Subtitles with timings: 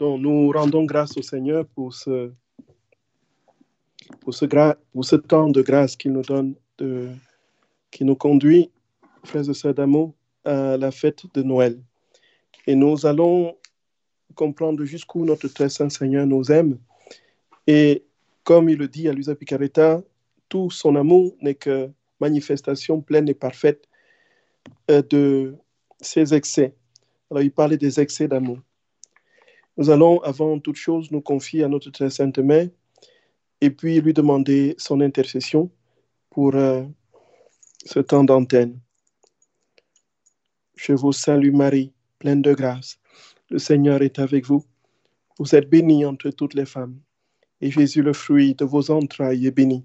[0.00, 2.32] Donc, nous rendons grâce au Seigneur pour ce,
[4.20, 6.54] pour ce, temps de grâce qu'il nous donne,
[7.90, 8.70] qui nous conduit,
[9.24, 10.14] frères et sœurs d'amour,
[10.46, 11.78] à la fête de Noël.
[12.66, 13.56] Et nous allons
[14.34, 16.78] comprendre jusqu'où notre très saint Seigneur nous aime.
[17.66, 18.02] Et
[18.42, 20.02] comme il le dit à Luisa Picaretta,
[20.48, 21.90] tout son amour n'est que
[22.20, 23.86] manifestation pleine et parfaite
[24.90, 25.56] euh, de
[26.00, 26.74] ses excès.
[27.30, 28.60] Alors il parlait des excès d'amour.
[29.76, 32.68] Nous allons avant toute chose nous confier à notre très sainte mère
[33.60, 35.70] et puis lui demander son intercession
[36.30, 36.84] pour euh,
[37.84, 38.80] ce temps d'antenne.
[40.76, 42.98] Je vous salue Marie, pleine de grâce.
[43.50, 44.64] Le Seigneur est avec vous.
[45.38, 47.00] Vous êtes bénie entre toutes les femmes,
[47.60, 49.84] et Jésus, le fruit de vos entrailles, est béni.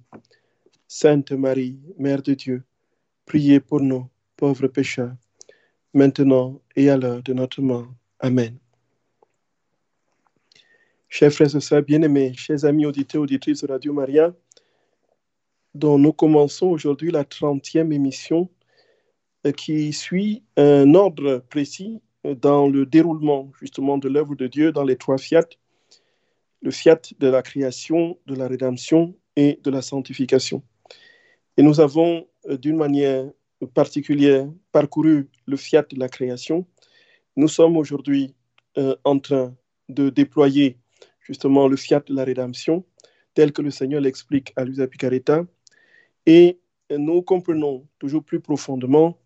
[0.88, 2.63] Sainte Marie, Mère de Dieu,
[3.26, 4.07] priez pour nous,
[4.38, 5.15] pauvres pécheurs,
[5.93, 7.88] maintenant et à l'heure de notre mort.
[8.20, 8.57] Amen.
[11.07, 14.34] Chers frères et sœurs bien-aimés, chers amis auditeurs, auditrices de Radio Maria,
[15.73, 18.49] dont nous commençons aujourd'hui la 30e émission
[19.45, 24.71] euh, qui suit un ordre précis euh, dans le déroulement justement de l'œuvre de Dieu
[24.71, 25.47] dans les trois fiat,
[26.62, 30.63] le fiat de la création, de la rédemption et de la sanctification.
[31.55, 33.29] Et nous avons euh, d'une manière
[33.73, 36.65] particulière parcouru le fiat de la création.
[37.37, 38.35] Nous sommes aujourd'hui
[39.05, 39.55] en train
[39.87, 40.77] de déployer
[41.26, 42.85] justement le fiat de la rédemption,
[43.34, 45.45] tel que le Seigneur l'explique à Luisa Picaretta,
[46.26, 46.59] et
[46.90, 49.18] nous comprenons toujours plus profondément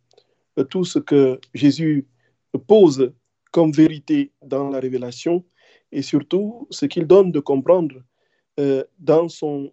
[0.57, 2.07] euh, tout ce que Jésus
[2.67, 3.13] pose
[3.51, 5.43] comme vérité dans la révélation
[5.91, 7.95] et surtout ce qu'il donne de comprendre
[8.59, 9.71] euh, dans son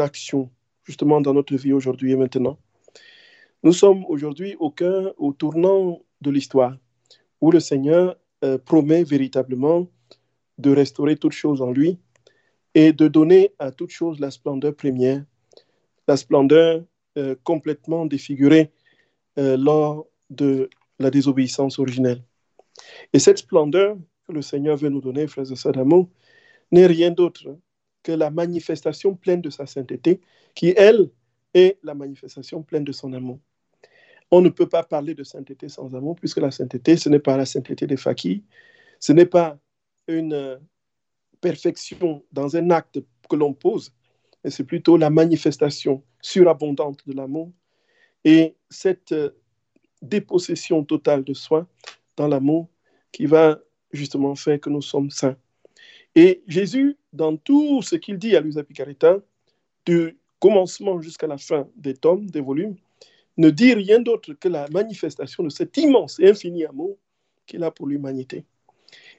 [0.00, 0.50] action,
[0.84, 2.58] justement dans notre vie aujourd'hui et maintenant.
[3.62, 4.74] Nous sommes aujourd'hui au
[5.18, 6.76] au tournant de l'histoire,
[7.40, 9.88] où le Seigneur euh, promet véritablement
[10.62, 11.98] de restaurer toutes choses en lui
[12.74, 15.24] et de donner à toutes choses la splendeur première,
[16.08, 16.84] la splendeur
[17.18, 18.72] euh, complètement défigurée
[19.38, 22.22] euh, lors de la désobéissance originelle.
[23.12, 26.08] Et cette splendeur que le Seigneur veut nous donner, frères et sœurs d'amour,
[26.70, 27.58] n'est rien d'autre
[28.02, 30.20] que la manifestation pleine de sa sainteté,
[30.54, 31.10] qui, elle,
[31.54, 33.38] est la manifestation pleine de son amour.
[34.30, 37.36] On ne peut pas parler de sainteté sans amour, puisque la sainteté, ce n'est pas
[37.36, 38.42] la sainteté des faquis,
[38.98, 39.58] ce n'est pas
[40.12, 40.56] une euh,
[41.40, 43.92] perfection dans un acte que l'on pose,
[44.44, 47.50] mais c'est plutôt la manifestation surabondante de l'amour
[48.24, 49.30] et cette euh,
[50.00, 51.66] dépossession totale de soi
[52.16, 52.68] dans l'amour
[53.12, 53.58] qui va
[53.92, 55.36] justement faire que nous sommes saints.
[56.14, 59.18] Et Jésus, dans tout ce qu'il dit à Luisa Picaretta,
[59.86, 62.76] du commencement jusqu'à la fin des tomes, des volumes,
[63.36, 66.98] ne dit rien d'autre que la manifestation de cet immense et infini amour
[67.46, 68.44] qu'il a pour l'humanité.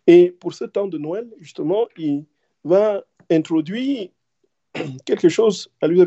[0.07, 2.25] Et pour ce temps de Noël, justement, il
[2.63, 4.09] va introduire
[5.05, 6.01] quelque chose à lui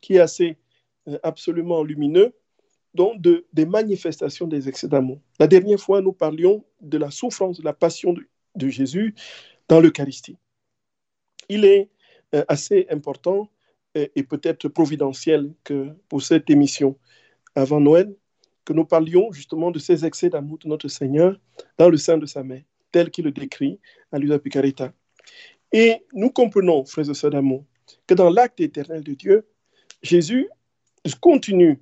[0.00, 0.56] qui est assez
[1.08, 2.32] euh, absolument lumineux,
[2.94, 5.20] donc de, des manifestations des excès d'amour.
[5.38, 9.14] La dernière fois, nous parlions de la souffrance, de la passion de, Jésus
[9.68, 10.36] dans l'Eucharistie.
[11.48, 11.88] Il est
[12.34, 13.48] euh, assez important
[13.94, 16.98] et, et peut-être providentiel que pour cette émission
[17.54, 18.12] avant Noël,
[18.64, 21.38] que nous parlions justement de ces excès d'amour de notre Seigneur
[21.76, 23.78] dans le sein de sa mère tel qu'il le décrit
[24.12, 24.92] à Luisa Picaretta.
[25.72, 27.64] Et nous comprenons, frères et sœurs d'amour,
[28.06, 29.46] que dans l'acte éternel de Dieu,
[30.02, 30.48] Jésus
[31.20, 31.80] continue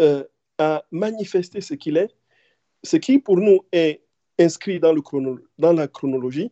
[0.00, 0.24] euh,
[0.58, 2.14] à manifester ce qu'il est,
[2.82, 4.02] ce qui pour nous est
[4.38, 4.94] inscrit dans,
[5.72, 6.50] la chronologie,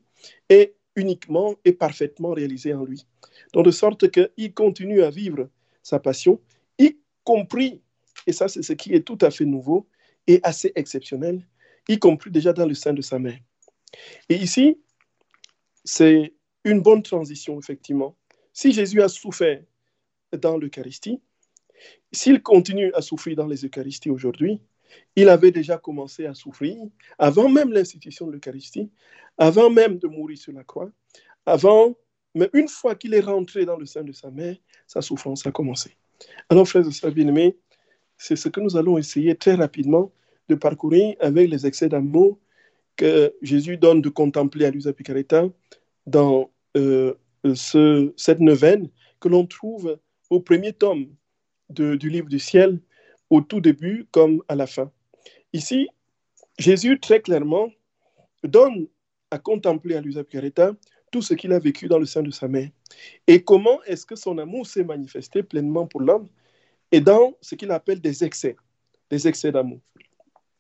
[0.49, 3.07] est uniquement et parfaitement réalisé en lui.
[3.55, 5.49] De sorte qu'il continue à vivre
[5.83, 6.41] sa passion,
[6.79, 7.81] y compris,
[8.27, 9.87] et ça c'est ce qui est tout à fait nouveau
[10.27, 11.47] et assez exceptionnel,
[11.89, 13.39] y compris déjà dans le sein de sa mère.
[14.29, 14.79] Et ici,
[15.85, 16.35] c'est
[16.65, 18.17] une bonne transition, effectivement.
[18.53, 19.63] Si Jésus a souffert
[20.33, 21.21] dans l'Eucharistie,
[22.13, 24.61] s'il continue à souffrir dans les Eucharisties aujourd'hui,
[25.17, 26.77] il avait déjà commencé à souffrir
[27.19, 28.91] avant même l'institution de l'Eucharistie,
[29.39, 30.91] avant même de mourir sur la croix,
[31.47, 31.95] avant,
[32.35, 34.57] mais une fois qu'il est rentré dans le sein de sa mère,
[34.87, 35.97] sa souffrance a commencé.
[36.49, 37.57] Alors, frères et sœurs bien-aimés,
[38.17, 40.13] c'est ce que nous allons essayer très rapidement
[40.49, 42.39] de parcourir avec les excès d'amour
[42.97, 45.49] que Jésus donne de contempler à Luisa Picaretta
[46.07, 47.15] dans euh,
[47.55, 49.99] ce, cette neuvaine que l'on trouve
[50.31, 51.09] au premier tome
[51.69, 52.81] du livre du ciel,
[53.31, 54.91] au tout début comme à la fin.
[55.53, 55.89] Ici,
[56.59, 57.71] Jésus très clairement
[58.43, 58.87] donne
[59.31, 60.73] à contempler à Luisa Picaretta
[61.11, 62.69] tout ce qu'il a vécu dans le sein de sa mère
[63.27, 66.29] et comment est-ce que son amour s'est manifesté pleinement pour l'homme
[66.93, 68.57] et dans ce qu'il appelle des excès,
[69.11, 69.81] des excès d'amour.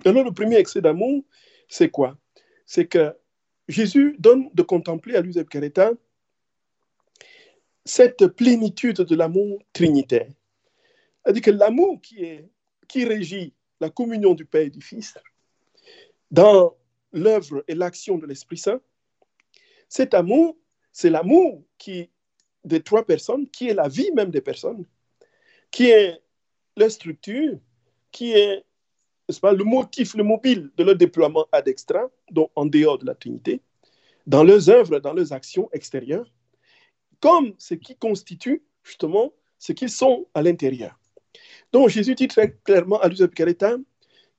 [0.04, 1.24] Alors le premier excès d'amour,
[1.68, 2.16] c'est quoi?
[2.66, 3.14] C'est que
[3.68, 5.92] Jésus donne de contempler à Louis Careta
[7.84, 10.28] cette plénitude de l'amour trinitaire.
[11.22, 12.40] C'est-à-dire que l'amour qui,
[12.88, 15.14] qui régit la communion du Père et du Fils
[16.30, 16.74] dans
[17.12, 18.80] l'œuvre et l'action de l'Esprit Saint,
[19.88, 20.56] cet amour,
[20.92, 22.10] c'est l'amour qui
[22.64, 24.86] des trois personnes, qui est la vie même des personnes,
[25.70, 26.20] qui est
[26.76, 27.58] la structure,
[28.10, 28.64] qui est
[29.40, 33.14] pas, le motif, le mobile de leur déploiement ad extra, donc en dehors de la
[33.14, 33.60] Trinité,
[34.26, 36.30] dans leurs œuvres, dans leurs actions extérieures,
[37.20, 40.98] comme ce qui constitue justement ce qu'ils sont à l'intérieur.
[41.72, 43.76] Donc Jésus dit très clairement à Luisa Picaretta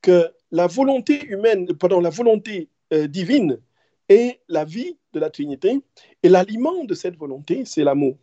[0.02, 3.60] que la volonté humaine, pardon, la volonté euh, divine
[4.08, 5.82] est la vie de la Trinité
[6.22, 8.18] et l'aliment de cette volonté, c'est l'amour.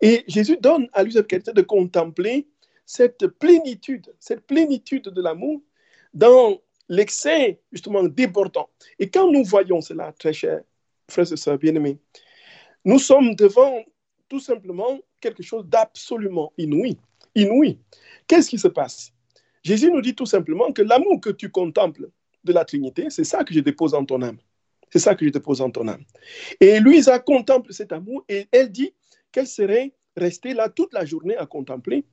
[0.00, 2.46] Et Jésus donne à Luisa Picaretta de contempler
[2.84, 5.60] cette plénitude, cette plénitude de l'amour
[6.16, 6.58] dans
[6.88, 8.70] l'excès justement débordant.
[8.98, 10.62] Et quand nous voyons cela, très cher
[11.08, 11.98] frères et sœurs bien-aimés,
[12.84, 13.84] nous sommes devant
[14.28, 16.96] tout simplement quelque chose d'absolument inouï.
[17.34, 17.78] Inouï.
[18.26, 19.12] Qu'est-ce qui se passe?
[19.62, 22.08] Jésus nous dit tout simplement que l'amour que tu contemples
[22.44, 24.38] de la Trinité, c'est ça que je dépose en ton âme.
[24.90, 26.04] C'est ça que je dépose en ton âme.
[26.60, 28.94] Et Louisa contemple cet amour et elle dit
[29.32, 32.04] qu'elle serait restée là toute la journée à contempler.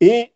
[0.00, 0.32] Et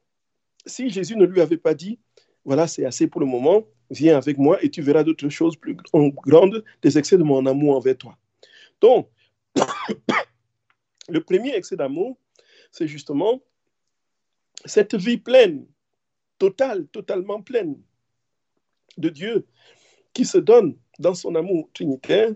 [0.64, 1.98] si Jésus ne lui avait pas dit,
[2.44, 5.76] voilà, c'est assez pour le moment, viens avec moi et tu verras d'autres choses plus
[5.94, 8.17] grandes, des excès de mon amour envers toi.
[8.81, 9.08] Donc,
[11.08, 12.19] le premier excès d'amour,
[12.70, 13.41] c'est justement
[14.64, 15.67] cette vie pleine,
[16.38, 17.81] totale, totalement pleine
[18.97, 19.47] de Dieu
[20.12, 22.31] qui se donne dans son amour trinitaire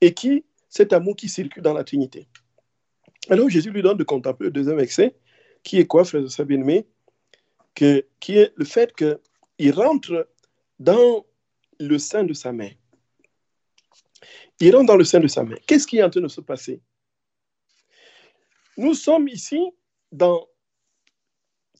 [0.00, 2.28] et qui, cet amour qui circule dans la Trinité.
[3.28, 5.14] Alors Jésus lui donne de contempler le deuxième excès,
[5.62, 6.86] qui est quoi, frère de bien-aimé?
[7.74, 8.92] Qui est le fait
[9.60, 10.26] qu'il rentre
[10.78, 11.26] dans
[11.78, 12.72] le sein de sa mère.
[14.58, 15.58] Il rentre dans le sein de sa mère.
[15.66, 16.80] Qu'est-ce qui est en train de se passer?
[18.78, 19.60] Nous sommes ici
[20.10, 20.48] dans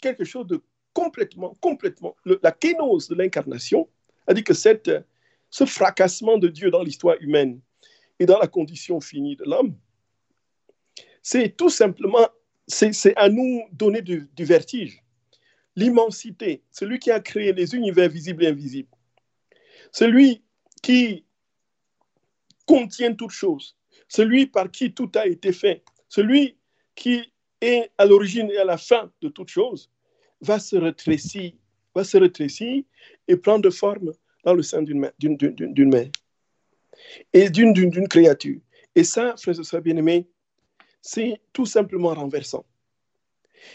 [0.02, 0.62] quelque chose de
[0.92, 3.88] complètement, complètement, la kénose de l'incarnation,
[4.26, 4.90] c'est-à-dire que cette,
[5.48, 7.62] ce fracassement de Dieu dans l'histoire humaine
[8.18, 9.74] et dans la condition finie de l'homme,
[11.22, 12.28] c'est tout simplement,
[12.66, 15.02] c'est à nous donner du vertige.
[15.76, 18.88] L'immensité, celui qui a créé les univers visibles et invisibles,
[19.92, 20.42] celui
[20.82, 21.24] qui
[22.66, 23.76] contient toutes choses,
[24.08, 26.56] celui par qui tout a été fait, celui
[26.94, 29.90] qui est à l'origine et à la fin de toutes choses,
[30.40, 31.52] va se rétrécir,
[31.94, 32.82] va se rétrécir
[33.28, 34.12] et prendre forme
[34.44, 35.12] dans le sein d'une mère,
[37.32, 38.60] et d'une créature.
[38.94, 40.26] Et ça, frères et sœurs bien-aimés,
[41.00, 42.64] c'est tout simplement renversant.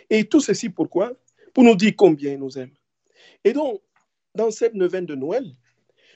[0.09, 1.13] Et tout ceci pourquoi?
[1.55, 2.71] Pour nous dire combien il nous aime.
[3.45, 3.81] Et donc,
[4.35, 5.45] dans cette neuvaine de Noël,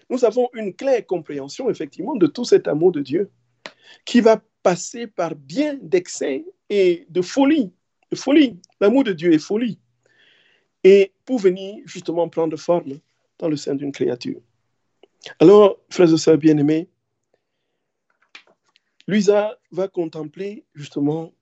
[0.09, 3.31] nous avons une claire compréhension, effectivement, de tout cet amour de Dieu
[4.03, 7.71] qui va passer par bien d'excès et de folie.
[8.11, 8.59] De folie.
[8.81, 9.79] L'amour de Dieu est folie.
[10.83, 12.99] Et pour venir justement prendre forme
[13.37, 14.41] dans le sein d'une créature.
[15.39, 16.89] Alors, frères et sœurs bien-aimés,
[19.07, 21.33] Luisa va contempler justement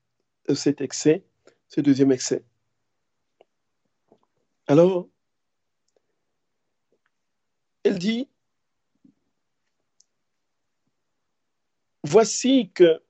[0.54, 1.24] cet excès,
[1.66, 2.44] ce deuxième excès.
[4.70, 5.08] Alors,
[7.84, 8.28] elle dit,
[12.04, 13.00] voici que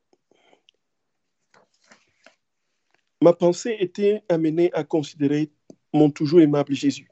[3.20, 5.50] ma pensée était amenée à considérer
[5.92, 7.10] mon toujours aimable Jésus,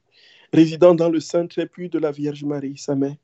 [0.52, 3.16] résidant dans le sein trépu de la Vierge Marie, sa mère.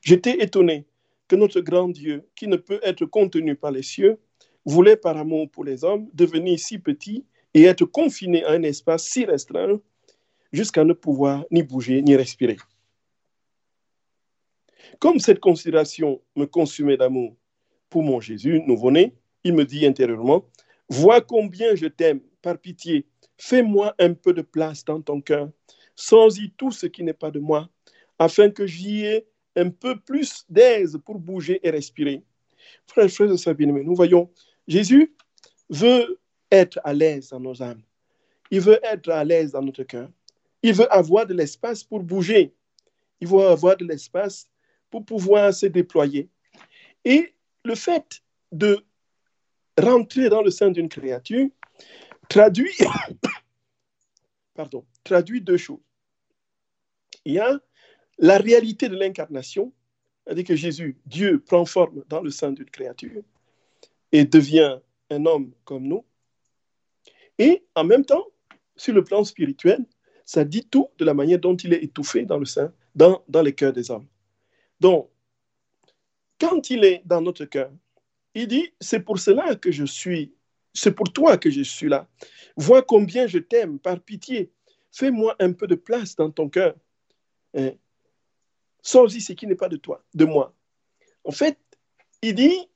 [0.00, 0.86] J'étais étonné
[1.28, 4.18] que notre grand Dieu, qui ne peut être contenu par les cieux,
[4.64, 9.04] voulait par amour pour les hommes devenir si petit et être confiné à un espace
[9.04, 9.78] si restreint
[10.54, 12.56] jusqu'à ne pouvoir ni bouger ni respirer.
[15.00, 17.34] Comme cette considération me consumait d'amour
[17.90, 20.44] pour mon Jésus nouveau-né, il me dit intérieurement,
[20.88, 23.06] Vois combien je t'aime, par pitié,
[23.36, 25.50] fais-moi un peu de place dans ton cœur,
[25.96, 27.68] sans-y tout ce qui n'est pas de moi,
[28.18, 32.22] afin que j'y ai un peu plus d'aise pour bouger et respirer.
[32.86, 34.30] Frères, frères et sœurs bien nous voyons,
[34.68, 35.16] Jésus
[35.68, 36.20] veut
[36.50, 37.82] être à l'aise dans nos âmes.
[38.50, 40.08] Il veut être à l'aise dans notre cœur.
[40.64, 42.54] Il veut avoir de l'espace pour bouger.
[43.20, 44.48] Il veut avoir de l'espace
[44.88, 46.30] pour pouvoir se déployer.
[47.04, 47.34] Et
[47.66, 48.82] le fait de
[49.76, 51.50] rentrer dans le sein d'une créature
[52.30, 52.72] traduit,
[54.54, 55.82] pardon, traduit deux choses.
[57.26, 57.60] Il y a
[58.16, 59.70] la réalité de l'incarnation,
[60.24, 63.22] c'est-à-dire que Jésus, Dieu, prend forme dans le sein d'une créature
[64.12, 64.78] et devient
[65.10, 66.06] un homme comme nous.
[67.38, 68.24] Et en même temps,
[68.76, 69.84] sur le plan spirituel,
[70.24, 73.42] ça dit tout de la manière dont il est étouffé dans le sein, dans, dans
[73.42, 74.06] les cœurs des hommes.
[74.80, 75.08] Donc,
[76.40, 77.70] quand il est dans notre cœur,
[78.34, 80.34] il dit, c'est pour cela que je suis,
[80.72, 82.08] c'est pour toi que je suis là.
[82.56, 84.50] Vois combien je t'aime, par pitié.
[84.90, 86.74] Fais-moi un peu de place dans ton cœur.
[87.54, 87.72] Hein?
[88.82, 90.54] Sors-y ce qui n'est pas de toi, de moi.
[91.24, 91.58] En fait,
[92.22, 92.68] il dit,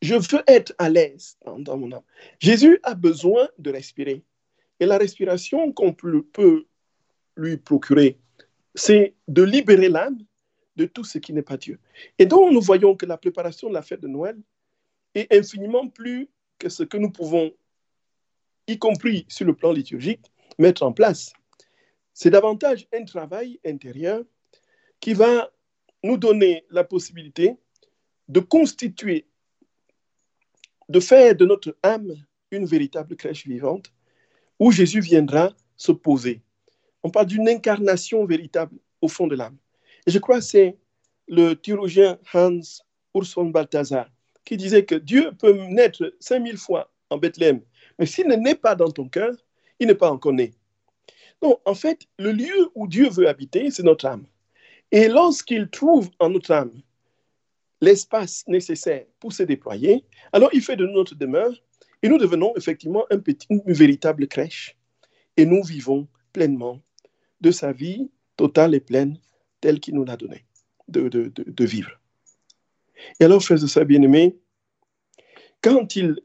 [0.00, 2.02] je veux être à l'aise dans, mon âme.
[2.40, 4.24] Jésus a besoin de respirer.
[4.80, 6.66] Et la respiration qu'on peut
[7.36, 8.18] lui procurer,
[8.74, 10.18] c'est de libérer l'âme
[10.76, 11.78] de tout ce qui n'est pas Dieu.
[12.18, 14.38] Et donc, nous voyons que la préparation de la fête de Noël
[15.14, 17.52] est infiniment plus que ce que nous pouvons,
[18.66, 21.32] y compris sur le plan liturgique, mettre en place.
[22.14, 24.22] C'est davantage un travail intérieur
[25.00, 25.50] qui va
[26.02, 27.56] nous donner la possibilité
[28.28, 29.26] de constituer,
[30.88, 32.14] de faire de notre âme
[32.50, 33.92] une véritable crèche vivante
[34.58, 36.42] où Jésus viendra se poser.
[37.02, 39.56] On parle d'une incarnation véritable au fond de l'âme.
[40.06, 40.76] Et je crois que c'est
[41.28, 42.60] le théologien Hans
[43.14, 44.08] Urson Balthasar
[44.44, 47.60] qui disait que Dieu peut naître 5000 fois en Bethléem,
[47.98, 49.34] mais s'il ne naît pas dans ton cœur,
[49.78, 50.52] il n'est pas encore né.
[51.40, 54.26] Donc, en fait, le lieu où Dieu veut habiter, c'est notre âme.
[54.90, 56.72] Et lorsqu'il trouve en notre âme
[57.80, 61.52] l'espace nécessaire pour se déployer, alors il fait de notre demeure
[62.02, 64.76] et nous devenons effectivement un petit, une véritable crèche
[65.36, 66.80] et nous vivons pleinement
[67.42, 69.18] de sa vie totale et pleine
[69.60, 70.46] telle qu'il nous l'a donnée
[70.88, 72.00] de, vivre.
[73.20, 74.38] Et alors, frères et sœurs bien-aimés,
[75.60, 76.20] quand il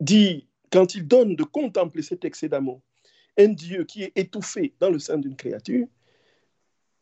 [0.00, 2.80] dit, quand il donne de contempler cet excès d'amour,
[3.38, 5.86] un Dieu qui est étouffé dans le sein d'une créature,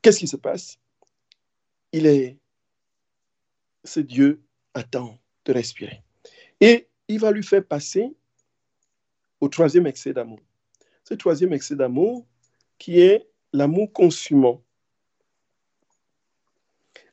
[0.03, 0.79] qu'est-ce qui se passe?
[1.93, 2.37] Il est,
[3.85, 4.43] ce Dieu
[4.73, 6.03] attend de respirer.
[6.61, 8.15] Et il va lui faire passer
[9.41, 10.41] au troisième excès d'amour.
[11.05, 12.27] Ce troisième excès d'amour
[12.79, 14.63] qui est l'amour consumant.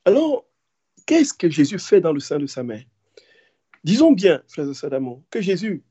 [0.04, 0.46] Alors,
[1.06, 2.84] qu'est-ce que Jésus fait dans le sein de sa mère?
[3.84, 5.84] Disons bien, frères et sœurs que Jésus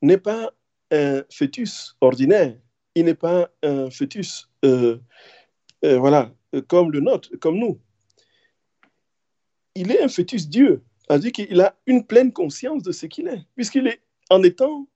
[0.00, 0.52] n'est pas
[0.92, 2.56] un fœtus ordinaire,
[2.94, 4.98] il n'est pas un fœtus, euh,
[5.84, 6.32] euh, voilà,
[6.68, 7.80] comme le nôtre, comme nous.
[9.74, 13.42] Il est un fœtus Dieu, c'est-à-dire qu'il a une pleine conscience de ce qu'il est,
[13.56, 14.86] puisqu'il est, en étant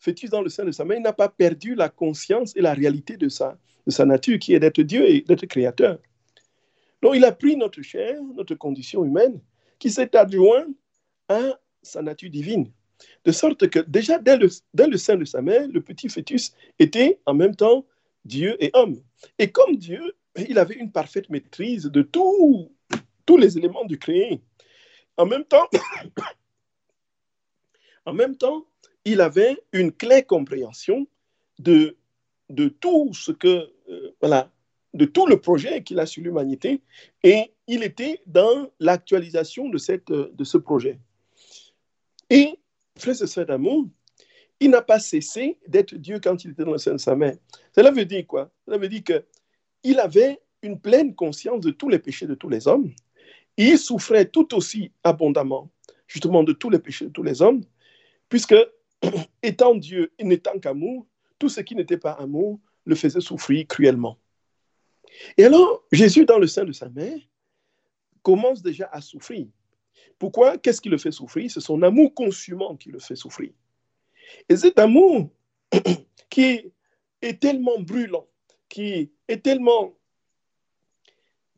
[0.00, 2.74] fœtus dans le sein de sa mère, il n'a pas perdu la conscience et la
[2.74, 5.98] réalité de sa, de sa nature, qui est d'être Dieu et d'être créateur.
[7.02, 9.40] Donc, il a pris notre chair, notre condition humaine,
[9.78, 10.66] qui s'est adjoint
[11.28, 12.70] à sa nature divine.
[13.24, 17.20] De sorte que déjà dès le, le sein de sa mère, le petit fœtus était
[17.24, 17.86] en même temps
[18.24, 19.00] Dieu et homme.
[19.38, 22.70] Et comme Dieu, il avait une parfaite maîtrise de tous
[23.38, 24.42] les éléments du créé.
[25.16, 25.66] En même temps,
[28.04, 28.66] en même temps,
[29.04, 31.06] il avait une claire compréhension
[31.58, 31.96] de,
[32.48, 34.50] de tout ce que, euh, voilà,
[34.94, 36.80] de tout le projet qu'il a sur l'humanité
[37.22, 40.98] et il était dans l'actualisation de, cette, de ce projet.
[42.28, 42.58] Et,
[42.96, 43.86] frère et sœurs d'amour,
[44.58, 47.36] il n'a pas cessé d'être Dieu quand il était dans le sein de sa mère.
[47.74, 48.50] Cela veut dire quoi?
[48.66, 52.68] Cela veut dire qu'il avait une pleine conscience de tous les péchés de tous les
[52.68, 52.90] hommes.
[53.56, 55.70] il souffrait tout aussi abondamment,
[56.06, 57.62] justement, de tous les péchés de tous les hommes,
[58.28, 58.54] puisque,
[59.42, 61.06] étant Dieu et n'étant qu'amour,
[61.38, 64.18] tout ce qui n'était pas amour le faisait souffrir cruellement.
[65.36, 67.18] Et alors, Jésus, dans le sein de sa mère,
[68.22, 69.46] commence déjà à souffrir.
[70.18, 70.58] Pourquoi?
[70.58, 71.50] Qu'est-ce qui le fait souffrir?
[71.50, 73.52] C'est son amour consumant qui le fait souffrir.
[74.48, 75.30] Et cet amour
[76.30, 76.72] qui
[77.22, 78.26] est tellement brûlant,
[78.68, 79.96] qui est tellement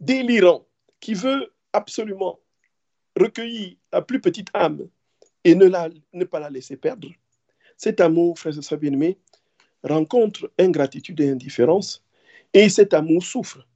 [0.00, 0.66] délirant,
[1.00, 2.40] qui veut absolument
[3.16, 4.88] recueillir la plus petite âme
[5.44, 5.68] et ne,
[6.12, 7.08] ne pas la laisser perdre,
[7.82, 9.18] cet amour, frères et sœurs bien-aimés,
[9.82, 12.04] rencontre ingratitude et indifférence
[12.54, 13.66] et cet amour souffre.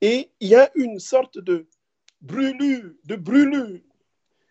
[0.00, 1.66] Et il y a une sorte de
[2.20, 3.80] brûlure, de brûlure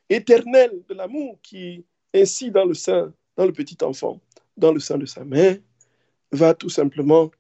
[0.09, 4.19] éternelle de l'amour qui, ainsi dans le sein, dans le petit enfant,
[4.57, 5.57] dans le sein de sa mère,
[6.33, 7.31] va tout simplement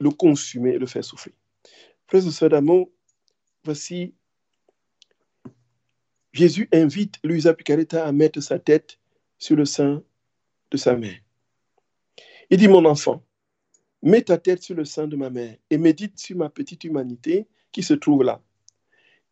[0.00, 1.32] le consumer le faire souffrir.
[2.06, 2.90] Frères et sœurs d'amour,
[3.64, 4.12] voici,
[6.34, 8.97] Jésus invite Luisa Picaretta à mettre sa tête
[9.38, 10.02] sur le sein
[10.70, 11.18] de sa mère.
[12.50, 13.22] Il dit, mon enfant,
[14.02, 17.48] Mets ta tête sur le sein de ma mère et médite sur ma petite humanité
[17.72, 18.40] qui se trouve là.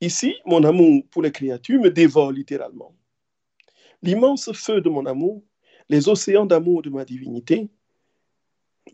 [0.00, 2.94] Ici, mon amour pour les créatures me dévore littéralement.
[4.02, 5.42] L'immense feu de mon amour,
[5.88, 7.68] les océans d'amour de ma divinité,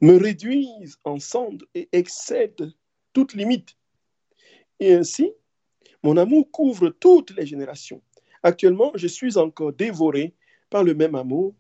[0.03, 2.73] me réduisent en cendres et excèdent
[3.15, 3.77] toute limite.
[4.79, 5.33] Et ainsi,
[6.03, 8.03] mon amour couvre toutes les générations.
[8.43, 10.35] Actuellement, je suis encore dévoré
[10.73, 11.55] par le même amour.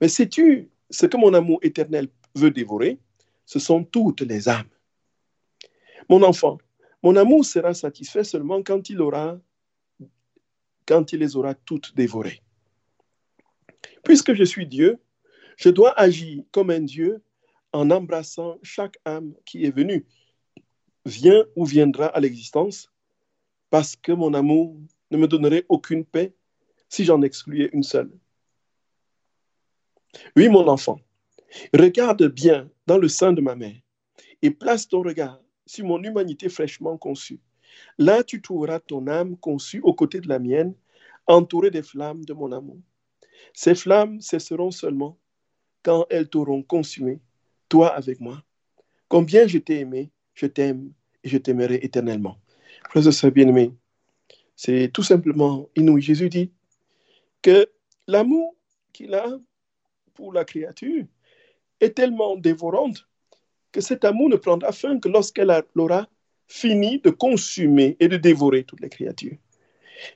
[0.00, 2.98] Mais sais-tu ce que mon amour éternel veut dévorer,
[3.46, 4.68] ce sont toutes les âmes.
[6.10, 6.58] Mon enfant,
[7.02, 9.38] mon amour sera satisfait seulement quand il aura
[10.84, 12.42] quand il les aura toutes dévorées.
[14.04, 15.00] Puisque je suis Dieu,
[15.56, 17.22] je dois agir comme un Dieu
[17.72, 20.06] en embrassant chaque âme qui est venue,
[21.04, 22.92] vient ou viendra à l'existence,
[23.68, 24.76] parce que mon amour
[25.10, 26.35] ne me donnerait aucune paix
[26.96, 28.10] si j'en excluais une seule.
[30.34, 30.98] Oui, mon enfant,
[31.74, 33.76] regarde bien dans le sein de ma mère
[34.40, 37.38] et place ton regard sur mon humanité fraîchement conçue.
[37.98, 40.74] Là, tu trouveras ton âme conçue aux côtés de la mienne,
[41.26, 42.78] entourée des flammes de mon amour.
[43.52, 45.18] Ces flammes cesseront seulement
[45.82, 47.20] quand elles t'auront consumé,
[47.68, 48.42] toi avec moi.
[49.08, 52.38] Combien je t'ai aimé, je t'aime et je t'aimerai éternellement.
[52.88, 53.74] Frères et bien-aimés,
[54.54, 56.00] c'est tout simplement inouï.
[56.00, 56.50] Jésus dit
[57.42, 57.70] que
[58.06, 58.56] l'amour
[58.92, 59.38] qu'il a
[60.14, 61.04] pour la créature
[61.80, 63.06] est tellement dévorante
[63.72, 66.08] que cet amour ne prendra fin que lorsqu'elle aura
[66.46, 69.36] fini de consumer et de dévorer toutes les créatures.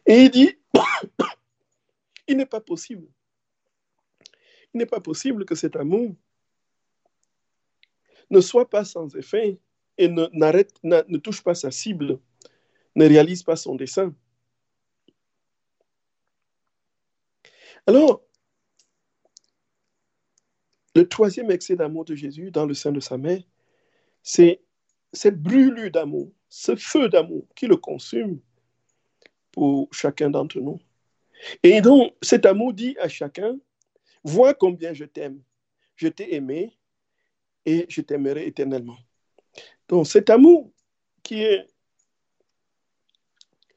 [0.06, 0.56] Et il dit,
[2.28, 3.06] il n'est pas possible.
[4.72, 6.14] Il n'est pas possible que cet amour
[8.30, 9.58] ne soit pas sans effet
[9.98, 12.18] et ne, ne touche pas sa cible,
[12.94, 14.14] ne réalise pas son dessein.
[17.86, 18.22] Alors,
[20.94, 23.42] le troisième excès d'amour de Jésus dans le sein de sa mère,
[24.22, 24.62] c'est
[25.12, 28.40] cette brûlure d'amour, ce feu d'amour qui le consume
[29.52, 30.80] pour chacun d'entre nous.
[31.62, 33.58] Et donc, cet amour dit à chacun,
[34.22, 35.42] vois combien je t'aime,
[35.96, 36.76] je t'ai aimé
[37.64, 38.98] et je t'aimerai éternellement.
[39.88, 40.70] Donc, cet amour
[41.22, 41.66] qui est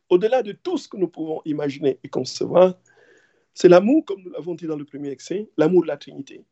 [0.09, 2.75] au-delà de tout ce que nous pouvons imaginer et concevoir,
[3.53, 6.43] c'est l'amour, comme nous l'avons dit dans le premier excès, l'amour de la Trinité.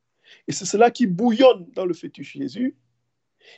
[0.47, 2.75] Et c'est cela qui bouillonne dans le fœtus Jésus.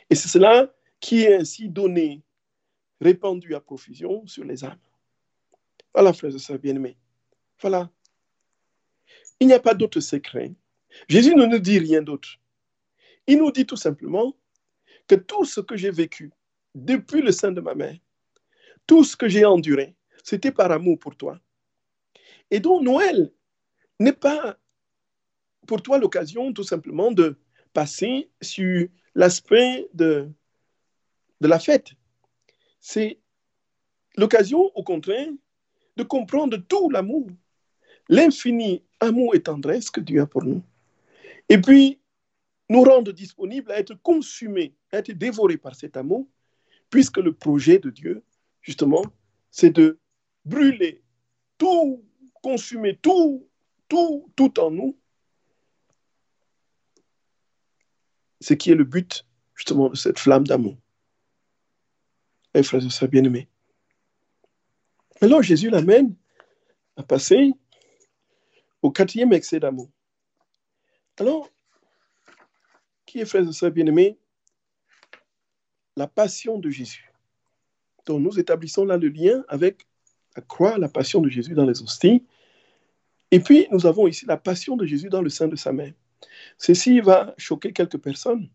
[0.08, 2.22] Et c'est cela qui est ainsi donné,
[3.00, 4.78] répandu à profusion sur les âmes.
[5.92, 6.96] Voilà, frères et sœurs bien-aimés.
[7.60, 7.90] Voilà.
[9.40, 10.52] Il n'y a pas d'autre secret.
[11.08, 12.28] Jésus ne nous dit rien d'autre.
[13.26, 14.34] Il nous dit tout simplement
[15.06, 16.32] que tout ce que j'ai vécu
[16.74, 17.96] depuis le sein de ma mère,
[18.86, 21.38] tout ce que j'ai enduré, c'était par amour pour toi.
[22.50, 23.32] Et donc Noël
[24.00, 24.58] n'est pas
[25.66, 27.38] pour toi l'occasion tout simplement de
[27.72, 30.30] passer sur l'aspect de,
[31.40, 31.92] la fête.
[32.80, 33.18] C'est
[34.16, 35.28] l'occasion, au contraire,
[35.96, 37.28] de comprendre tout l'amour,
[38.08, 40.62] l'infini amour et tendresse que Dieu a pour nous.
[41.48, 42.00] Et puis,
[42.70, 46.26] nous rendre disponibles à être consumés, à être dévorés par cet amour,
[46.88, 48.22] puisque le projet de Dieu,
[48.62, 49.04] justement,
[49.50, 49.98] c'est de
[50.44, 51.02] brûler
[51.58, 52.02] tout,
[52.42, 53.46] consumer tout,
[54.36, 54.96] tout, en nous,
[58.40, 60.76] ce qui est le but, justement, de cette flamme d'amour.
[62.54, 63.48] Et frères et sœurs bien-aimés.
[65.20, 66.14] Alors Jésus l'amène
[66.96, 67.52] à passer
[68.82, 69.90] au quatrième excès d'amour.
[71.18, 71.48] Alors,
[73.06, 74.18] qui est, frères et sœurs bien-aimés,
[75.96, 77.10] la passion de Jésus.
[78.06, 79.86] Donc, nous établissons là le lien avec
[80.36, 82.24] la croix, la passion de Jésus dans les hosties.
[83.34, 85.92] Et puis, nous avons ici la passion de Jésus dans le sein de sa mère.
[86.56, 88.48] Ceci va choquer quelques personnes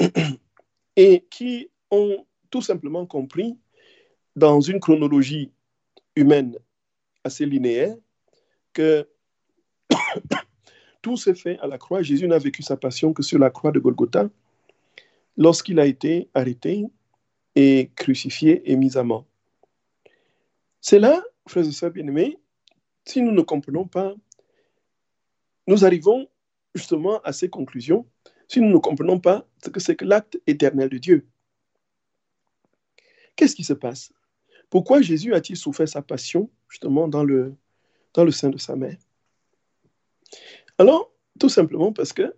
[0.96, 3.54] et qui ont tout simplement compris,
[4.34, 5.52] dans une chronologie
[6.16, 6.56] humaine
[7.22, 7.94] assez linéaire,
[8.72, 9.06] que
[11.02, 12.00] tout s'est fait à la croix.
[12.00, 14.30] Jésus n'a vécu sa passion que sur la croix de Golgotha,
[15.36, 16.86] lorsqu'il a été arrêté
[17.56, 19.26] et crucifié et mis à mort.
[20.80, 22.38] C'est là, frères et sœurs bien-aimés,
[23.04, 24.14] si nous ne comprenons pas,
[25.66, 26.28] nous arrivons
[26.74, 28.06] justement à ces conclusions
[28.48, 31.26] si nous ne comprenons pas ce que c'est que l'acte éternel de Dieu.
[33.34, 34.12] Qu'est-ce qui se passe?
[34.68, 37.56] Pourquoi Jésus a-t-il souffert sa passion justement dans le,
[38.30, 38.98] sein de sa mère?
[40.78, 42.34] Alors, tout simplement parce que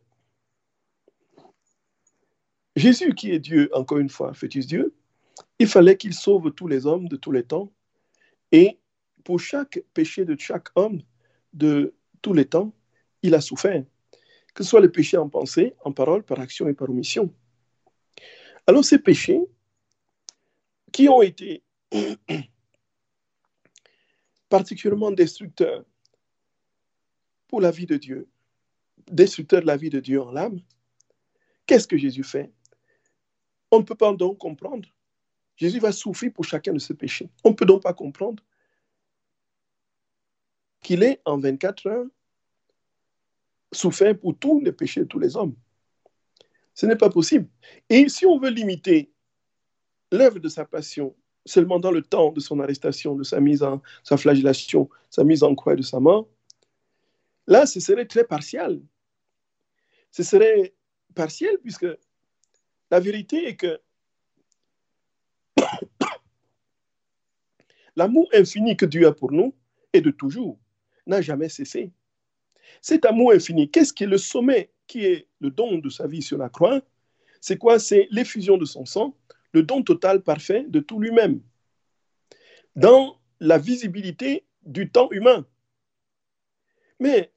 [2.76, 4.94] Jésus, qui est Dieu, encore une fois, fœtus Dieu,
[5.58, 7.72] il fallait qu'il sauve tous les hommes de tous les temps.
[8.50, 8.78] Et
[9.24, 11.02] pour chaque péché de chaque homme
[11.52, 12.72] de tous les temps,
[13.22, 13.84] il a souffert,
[14.54, 17.34] que ce soit le péché en pensée, en parole, par action et par omission.
[18.66, 19.40] Alors ces péchés
[20.92, 21.62] qui ont été
[24.48, 25.84] particulièrement destructeurs
[27.48, 28.28] pour la vie de Dieu,
[29.10, 30.60] destructeurs de la vie de Dieu en l'âme,
[31.66, 32.52] qu'est-ce que Jésus fait?
[33.70, 34.88] On ne peut pas donc comprendre.
[35.56, 37.28] Jésus va souffrir pour chacun de ces péchés.
[37.42, 38.42] On ne peut donc pas comprendre
[40.84, 42.06] qu'il est en 24 heures
[43.72, 45.56] souffert pour tous les péchés de tous les hommes.
[46.74, 47.48] Ce n'est pas possible.
[47.88, 49.10] Et si on veut limiter
[50.12, 51.16] l'œuvre de sa passion
[51.46, 55.42] seulement dans le temps de son arrestation, de sa mise en, sa flagellation, sa mise
[55.42, 56.28] en croix et de sa mort,
[57.46, 58.80] là, ce serait très partial.
[60.10, 60.74] Ce serait
[61.14, 61.86] partiel puisque
[62.90, 63.80] la vérité est que
[67.96, 69.54] l'amour infini que Dieu a pour nous
[69.92, 70.58] et de toujours
[71.06, 71.90] n'a jamais cessé.
[72.80, 76.22] Cet amour infini, qu'est-ce qui est le sommet, qui est le don de sa vie
[76.22, 76.82] sur la croix?
[77.40, 77.78] C'est quoi?
[77.78, 79.16] C'est l'effusion de son sang,
[79.52, 81.40] le don total parfait de tout lui-même,
[82.74, 85.46] dans la visibilité du temps humain.
[86.98, 87.32] Mais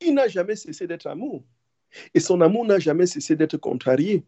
[0.00, 1.44] il n'a jamais cessé d'être amour.
[2.14, 4.24] Et son amour n'a jamais cessé d'être contrarié.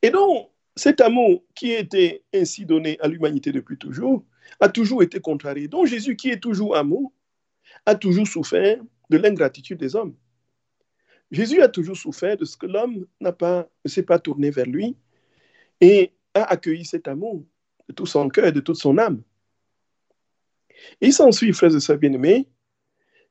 [0.00, 4.24] Et donc, cet amour qui été ainsi donné à l'humanité depuis toujours
[4.60, 5.68] a toujours été contrarié.
[5.68, 7.12] Donc Jésus, qui est toujours amour,
[7.86, 10.14] a toujours souffert de l'ingratitude des hommes.
[11.30, 14.96] Jésus a toujours souffert de ce que l'homme ne s'est pas tourné vers lui
[15.80, 17.44] et a accueilli cet amour
[17.88, 19.22] de tout son cœur et de toute son âme.
[21.00, 22.48] Il s'ensuit, frères et sœurs bien-aimés,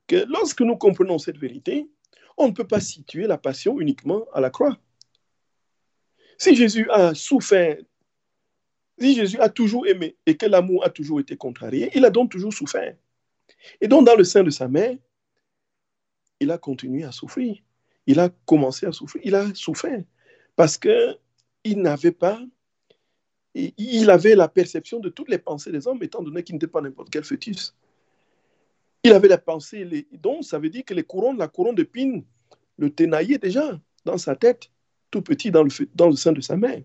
[0.08, 1.90] que lorsque nous comprenons cette vérité,
[2.38, 4.78] on ne peut pas situer la passion uniquement à la croix.
[6.38, 7.78] Si Jésus a souffert,
[9.00, 12.32] si Jésus a toujours aimé et que l'amour a toujours été contrarié, il a donc
[12.32, 12.96] toujours souffert.
[13.80, 14.98] Et donc, dans le sein de sa mère,
[16.40, 17.58] il a continué à souffrir.
[18.08, 19.22] Il a commencé à souffrir.
[19.26, 20.04] Il a souffert
[20.56, 22.42] parce qu'il n'avait pas,
[23.54, 26.82] il avait la perception de toutes les pensées des hommes, étant donné qu'il n'était pas
[26.82, 27.76] n'importe quel fœtus.
[29.04, 32.24] Il avait la pensée, les, donc ça veut dire que les couronnes, la couronne d'épines
[32.78, 34.70] le ténaillaient déjà dans sa tête
[35.10, 36.82] tout petit dans le sein de sa mère.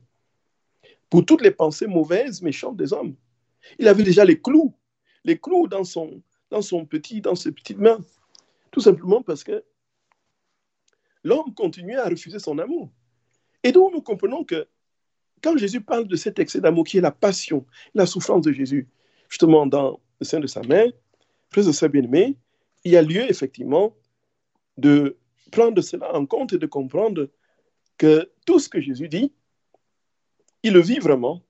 [1.09, 3.15] Pour toutes les pensées mauvaises, méchantes des hommes.
[3.79, 4.75] Il avait déjà les clous,
[5.25, 7.99] les clous dans son, dans son petit, dans ses petites mains.
[8.71, 9.65] Tout simplement parce que
[11.25, 12.91] l'homme continuait à refuser son amour.
[13.63, 14.67] Et donc nous comprenons que
[15.43, 18.89] quand Jésus parle de cet excès d'amour qui est la passion, la souffrance de Jésus,
[19.29, 20.91] justement dans le sein de sa mère,
[21.51, 22.37] frères de sa bien-aimée,
[22.85, 23.95] il y a lieu effectivement
[24.77, 25.17] de
[25.51, 27.29] prendre cela en compte et de comprendre
[27.99, 29.33] que tout ce que Jésus dit,
[30.63, 31.43] il le vit vraiment.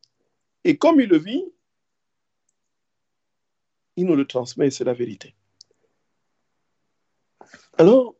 [0.64, 1.44] Et comme il le vit,
[3.96, 5.34] il nous le transmet, c'est la vérité.
[7.78, 8.14] Alors,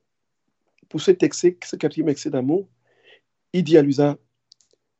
[0.89, 2.69] pour cet excès, ce quatrième excès d'amour,
[3.53, 4.17] il dit à Lusa,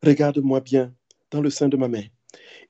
[0.03, 0.95] regarde-moi bien
[1.31, 2.09] dans le sein de ma mère,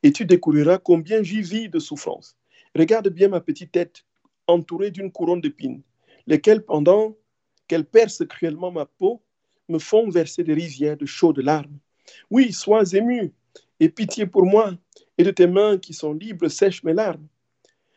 [0.03, 2.37] et tu découvriras combien j'y vis de souffrance.
[2.75, 4.05] Regarde bien ma petite tête
[4.47, 5.83] entourée d'une couronne d'épines,
[6.27, 7.16] lesquelles, pendant
[7.69, 9.23] qu'elles percent cruellement ma peau,
[9.69, 11.79] me font verser des rivières de chaudes larmes.
[12.31, 13.33] Oui, sois ému
[13.81, 14.73] et pitié pour moi,
[15.19, 17.27] et de tes mains qui sont libres sèche mes larmes.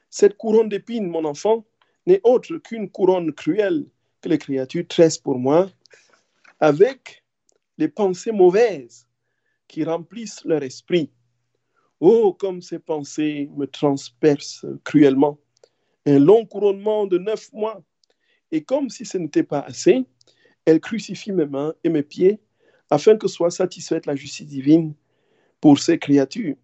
[0.10, 1.66] Cette couronne d'épines, mon enfant,
[2.06, 3.86] n'est autre qu'une couronne cruelle
[4.22, 5.70] que les créatures tressent pour moi,
[6.60, 7.24] avec
[7.78, 9.08] les pensées mauvaises
[9.68, 11.10] qui remplissent leur esprit.
[12.00, 15.38] Oh, comme ces pensées me transpercent cruellement.
[16.06, 17.84] Un long couronnement de neuf mois.
[18.52, 20.06] Et comme si ce n'était pas assez,
[20.66, 22.40] elle crucifie mes mains et mes pieds
[22.90, 24.94] afin que soit satisfaite la justice divine
[25.62, 26.56] pour ces créatures,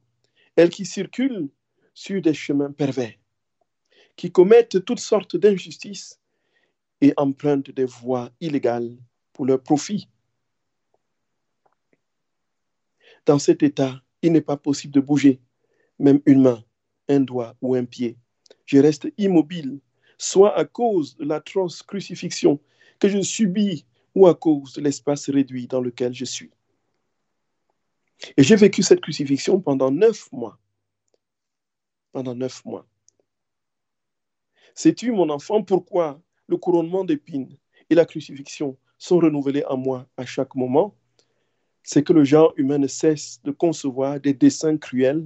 [0.55, 1.49] elles qui circulent
[1.93, 3.13] sur des chemins pervers,
[4.15, 6.19] qui commettent toutes sortes d'injustices
[7.01, 8.97] et empruntent des voies illégales
[9.34, 10.08] pour leur profit.
[13.25, 15.41] Dans cet état, il n'est pas possible de bouger,
[15.99, 16.63] même une main,
[17.10, 18.17] un doigt ou un pied.
[18.65, 19.80] Je reste immobile,
[20.17, 22.60] soit à cause de l'atroce crucifixion
[22.99, 26.51] que je subis ou à cause de l'espace réduit dans lequel je suis.
[28.38, 30.58] Et j'ai vécu cette crucifixion pendant neuf mois.
[32.13, 32.88] Pendant neuf mois.
[34.75, 37.57] Sais-tu, mon enfant, pourquoi le couronnement d'épines
[37.89, 40.93] et la crucifixion sont renouvelés en moi à chaque moment?
[41.81, 45.25] C'est que le genre humain ne cesse de concevoir des dessins cruels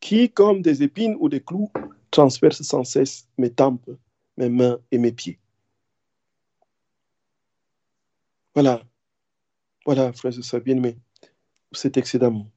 [0.00, 1.70] qui, comme des épines ou des clous,
[2.10, 3.88] transpercent sans cesse mes tempes,
[4.36, 5.38] mes mains et mes pieds.
[8.54, 8.82] Voilà,
[9.86, 10.98] voilà, frères et sœurs bien-aimés,
[11.70, 12.48] cet excès d'amour.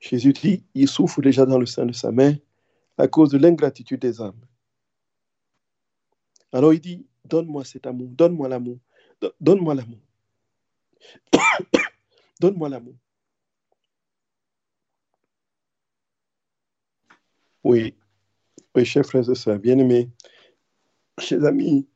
[0.00, 2.36] Jésus dit, il souffre déjà dans le sein de sa mère
[2.98, 4.40] à cause de l'ingratitude des âmes.
[6.52, 8.78] Alors il dit, donne-moi cet amour, donne-moi l'amour,
[9.40, 10.00] donne-moi l'amour.
[12.40, 12.94] donne-moi l'amour.
[17.64, 17.94] Oui,
[18.74, 20.10] oui, chers frères et sœurs, bien-aimés,
[21.18, 21.86] chers amis,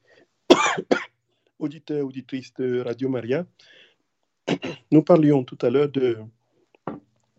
[1.59, 3.47] auditeurs, auditrices de Radio Maria,
[4.93, 6.19] nous parlions tout à l'heure de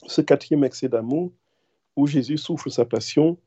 [0.07, 1.31] ce quatrième excès d'amour
[1.95, 3.39] où Jésus souffre sa passion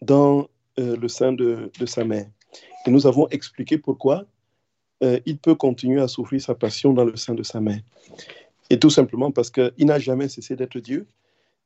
[0.00, 2.26] dans euh, le sein de, sa mère.
[2.86, 4.24] Et nous avons expliqué pourquoi
[5.02, 7.80] euh, il peut continuer à souffrir sa passion dans le sein de sa mère.
[8.70, 11.06] Et tout simplement parce qu'il n'a jamais cessé d'être Dieu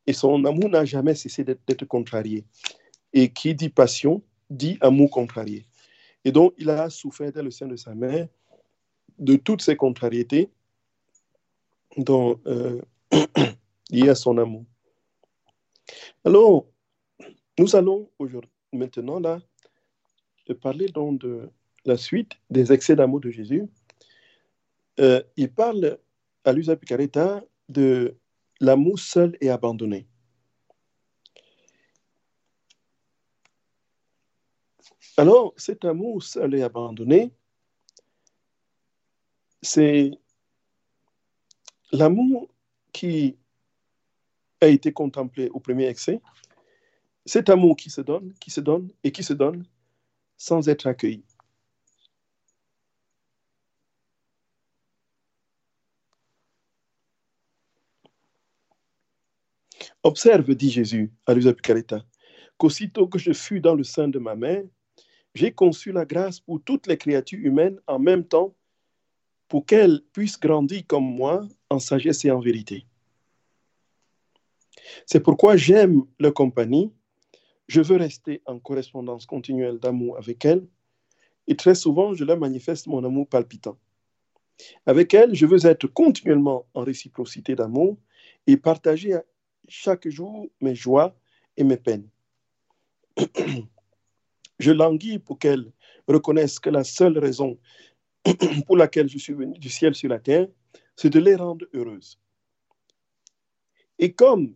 [0.06, 2.44] et son amour n'a jamais cessé d'être contrarié.
[3.12, 5.66] Et qui dit passion dit amour contrarié.
[6.24, 8.28] Et donc, il a souffert dans le sein de sa mère
[9.18, 10.50] de toutes ces contrariétés
[11.96, 12.80] dont, euh,
[13.90, 14.64] liées à son amour.
[16.24, 16.66] Alors,
[17.58, 18.10] nous allons
[18.72, 19.40] maintenant là,
[20.60, 21.50] parler de
[21.84, 23.64] la suite des excès d'amour de Jésus.
[25.00, 25.98] Euh, il parle
[26.44, 28.16] à Luisa Picaretta de
[28.60, 30.06] l'amour seul et abandonné.
[35.16, 37.30] Alors, cet amour seul et abandonné,
[39.62, 40.10] c'est
[41.92, 42.48] l'amour
[42.92, 43.36] qui
[44.60, 46.20] a été contemplé au premier excès,
[47.26, 49.64] cet amour qui se donne, qui se donne et qui se donne
[50.36, 51.24] sans être accueilli.
[60.02, 62.04] Observe, dit Jésus à Picaretta,
[62.58, 64.62] qu'aussitôt que je fus dans le sein de ma mère,
[65.34, 68.54] j'ai conçu la grâce pour toutes les créatures humaines en même temps
[69.48, 72.86] pour qu'elles puissent grandir comme moi en sagesse et en vérité.
[75.06, 76.92] C'est pourquoi j'aime leur compagnie,
[77.66, 80.66] je veux rester en correspondance continuelle d'amour avec elles,
[81.46, 83.78] et très souvent je leur manifeste mon amour palpitant.
[84.86, 87.98] Avec elles, je veux être continuellement en réciprocité d'amour
[88.46, 89.18] et partager
[89.68, 91.14] chaque jour mes joies
[91.56, 92.08] et mes peines.
[94.58, 95.72] je languis pour qu'elles
[96.06, 97.58] reconnaissent que la seule raison
[98.66, 100.48] pour laquelle je suis venu du ciel sur la terre,
[100.96, 102.18] c'est de les rendre heureuses.
[103.98, 104.54] Et comme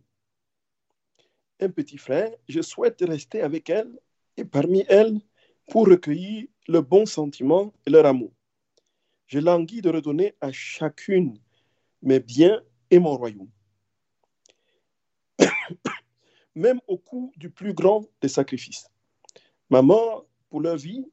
[1.67, 3.91] petit frère, je souhaite rester avec elles
[4.37, 5.19] et parmi elles
[5.69, 8.31] pour recueillir le bon sentiment et leur amour.
[9.27, 11.37] Je languis de redonner à chacune
[12.01, 13.49] mes biens et mon royaume
[16.55, 18.89] même au coût du plus grand des sacrifices.
[19.69, 21.05] Ma mort pour leur vie,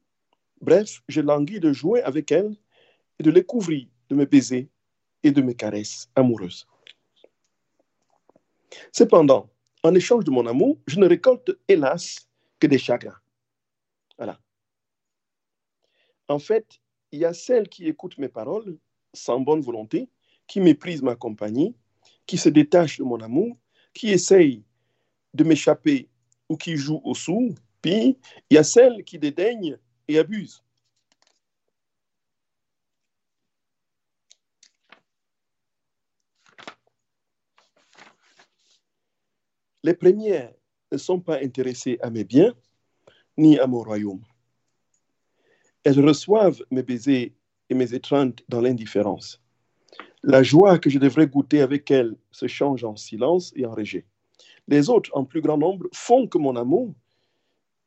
[0.60, 2.56] bref, je languis de jouer avec elles
[3.18, 4.68] et de les couvrir de mes baisers
[5.22, 6.66] et de mes caresses amoureuses.
[8.92, 9.50] Cependant,
[9.86, 13.18] en échange de mon amour, je ne récolte hélas que des chagrins.
[14.18, 14.40] Voilà.
[16.28, 16.80] En fait,
[17.12, 18.78] il y a celles qui écoutent mes paroles
[19.12, 20.08] sans bonne volonté,
[20.46, 21.74] qui méprisent ma compagnie,
[22.26, 23.56] qui se détachent de mon amour,
[23.94, 24.64] qui essayent
[25.34, 26.08] de m'échapper
[26.48, 28.18] ou qui jouent au sou, puis
[28.50, 30.62] il y a celles qui dédaignent et abusent.
[39.86, 40.52] Les premières
[40.90, 42.52] ne sont pas intéressées à mes biens
[43.38, 44.24] ni à mon royaume.
[45.84, 47.32] Elles reçoivent mes baisers
[47.70, 49.40] et mes étreintes dans l'indifférence.
[50.24, 54.04] La joie que je devrais goûter avec elles se change en silence et en rejet.
[54.66, 56.92] Les autres, en plus grand nombre, font que mon amour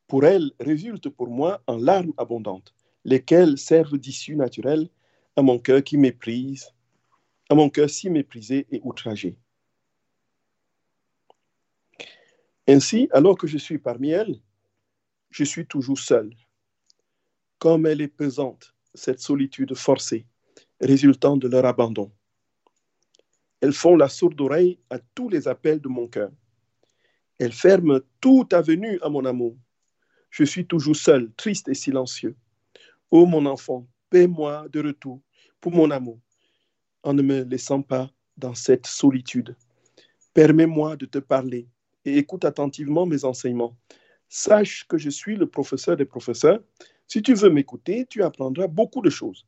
[0.07, 4.87] pour elles résulte pour moi en larmes abondantes, lesquelles servent d'issue naturelle
[5.35, 6.69] à mon cœur qui méprise,
[7.49, 9.35] à mon cœur si méprisé et outragé.
[12.71, 14.39] Ainsi, alors que je suis parmi elles,
[15.31, 16.29] je suis toujours seul.
[17.57, 20.27] Comme elle est pesante, cette solitude forcée,
[20.79, 22.11] résultant de leur abandon.
[23.59, 26.29] Elles font la sourde oreille à tous les appels de mon cœur.
[27.39, 29.57] Elles ferment toute avenue à mon amour.
[30.29, 32.35] Je suis toujours seul, triste et silencieux.
[33.09, 35.19] Ô mon enfant, paie-moi de retour
[35.59, 36.19] pour mon amour,
[37.01, 39.55] en ne me laissant pas dans cette solitude.
[40.35, 41.67] Permets-moi de te parler
[42.09, 43.75] et écoute attentivement mes enseignements.
[44.27, 46.59] Sache que je suis le professeur des professeurs.
[47.07, 49.45] Si tu veux m'écouter, tu apprendras beaucoup de choses.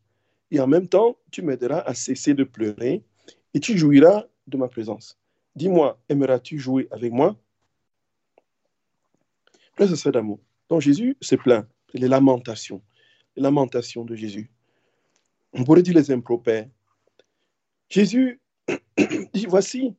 [0.49, 3.03] Et en même temps, tu m'aideras à cesser de pleurer
[3.53, 5.17] et tu jouiras de ma présence.
[5.55, 7.37] Dis-moi, aimeras-tu jouer avec moi?
[9.79, 10.39] Serait d'amour.
[10.69, 12.83] Donc Jésus se plaint, les lamentations,
[13.35, 14.51] les lamentations de Jésus.
[15.53, 16.67] On pourrait dire les impropères.
[17.89, 18.39] Jésus
[19.33, 19.95] dit, voici,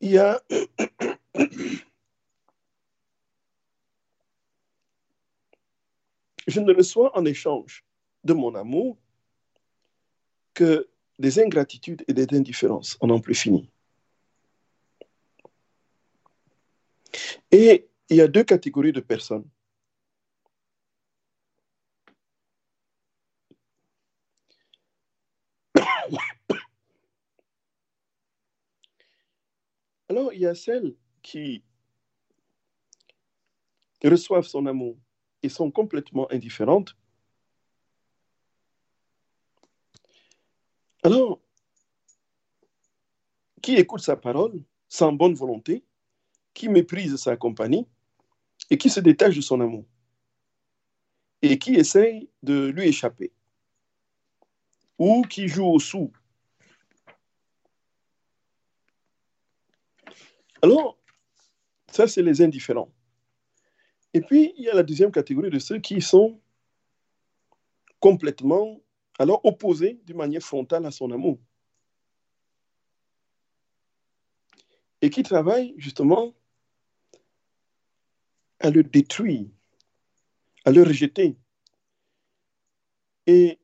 [0.00, 0.40] il y a
[6.46, 7.84] je ne reçois en échange
[8.24, 8.98] de mon amour
[10.54, 13.70] que des ingratitudes et des indifférences, on n'en plus fini.
[17.50, 19.48] Et il y a deux catégories de personnes.
[30.18, 31.62] Alors, il y a celles qui
[34.02, 34.96] reçoivent son amour
[35.44, 36.96] et sont complètement indifférentes
[41.04, 41.38] Alors,
[43.62, 45.84] qui écoute sa parole sans bonne volonté,
[46.52, 47.86] qui méprise sa compagnie
[48.70, 49.84] et qui se détache de son amour
[51.42, 53.30] et qui essaye de lui échapper
[54.98, 56.10] ou qui joue au sou.
[60.62, 60.98] Alors,
[61.90, 62.92] ça, c'est les indifférents.
[64.14, 66.40] Et puis, il y a la deuxième catégorie de ceux qui sont
[68.00, 68.80] complètement,
[69.18, 71.38] alors opposés d'une manière frontale à son amour.
[75.00, 76.34] Et qui travaillent justement
[78.60, 79.46] à le détruire,
[80.64, 81.36] à le rejeter.
[83.26, 83.60] Et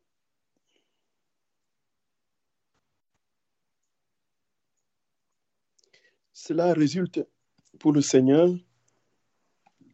[6.46, 7.26] cela résulte
[7.78, 8.54] pour le Seigneur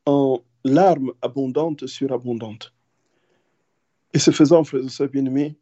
[0.05, 2.75] en larmes abondantes sur abondantes.
[4.15, 5.55] Et ce faisant, frères et sœurs bien-aimés,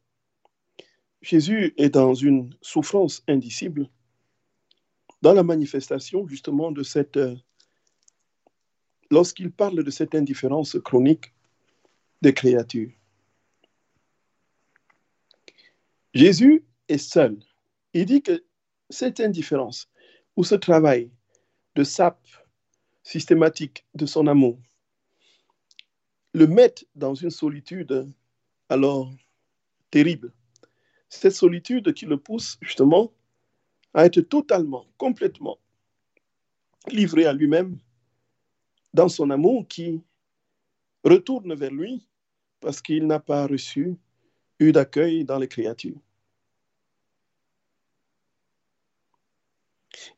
[1.20, 3.90] Jésus est dans une souffrance indicible
[5.20, 7.18] dans la manifestation justement de cette...
[9.10, 11.34] Lorsqu'il parle de cette indifférence chronique
[12.22, 12.92] des créatures.
[16.14, 17.38] Jésus est seul.
[17.92, 18.42] Il dit que
[18.88, 19.90] cette indifférence
[20.38, 21.10] ou ce travail
[21.74, 22.24] de sape
[23.02, 24.56] systématique de son amour
[26.32, 28.06] le met dans une solitude
[28.68, 29.12] alors
[29.90, 30.32] terrible.
[31.08, 33.12] Cette solitude qui le pousse justement
[33.92, 35.58] à être totalement, complètement
[36.86, 37.76] livré à lui-même
[38.94, 40.00] dans son amour qui
[41.02, 42.06] retourne vers lui
[42.60, 43.96] parce qu'il n'a pas reçu
[44.60, 46.00] eu d'accueil dans les créatures.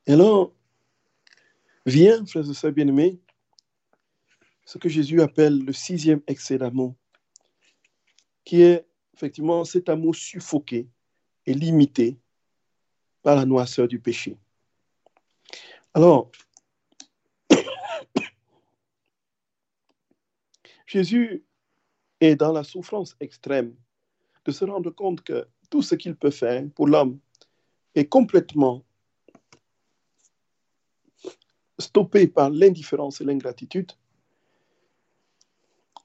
[0.07, 0.53] Alors,
[1.87, 3.21] vient, frères et sœurs bien-aimés,
[4.65, 6.95] ce que Jésus appelle le sixième excès d'amour,
[8.45, 10.89] qui est effectivement cet amour suffoqué
[11.47, 12.19] et limité
[13.23, 14.37] par la noirceur du péché.
[15.93, 16.31] Alors,
[20.87, 21.45] Jésus
[22.21, 23.75] est dans la souffrance extrême
[24.45, 27.19] de se rendre compte que tout ce qu'il peut faire pour l'homme
[27.95, 28.85] est complètement
[31.81, 33.93] stoppé par l'indifférence et l'ingratitude.